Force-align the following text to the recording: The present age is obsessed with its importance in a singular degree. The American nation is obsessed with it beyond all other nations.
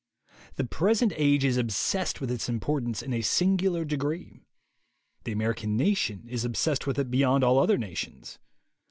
The 0.55 0.63
present 0.63 1.13
age 1.15 1.45
is 1.45 1.57
obsessed 1.57 2.19
with 2.19 2.31
its 2.31 2.49
importance 2.49 3.03
in 3.03 3.13
a 3.13 3.21
singular 3.21 3.85
degree. 3.85 4.41
The 5.25 5.31
American 5.31 5.77
nation 5.77 6.27
is 6.27 6.43
obsessed 6.43 6.87
with 6.87 6.97
it 6.97 7.11
beyond 7.11 7.43
all 7.43 7.59
other 7.59 7.77
nations. 7.77 8.39